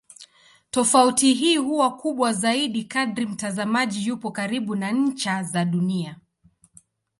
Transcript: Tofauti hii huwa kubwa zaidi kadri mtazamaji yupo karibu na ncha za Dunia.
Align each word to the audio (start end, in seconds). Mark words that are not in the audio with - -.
Tofauti 0.71 1.33
hii 1.33 1.57
huwa 1.57 1.97
kubwa 1.97 2.33
zaidi 2.33 2.83
kadri 2.83 3.25
mtazamaji 3.25 4.07
yupo 4.07 4.31
karibu 4.31 4.75
na 4.75 4.91
ncha 4.91 5.43
za 5.43 5.65
Dunia. 5.65 6.15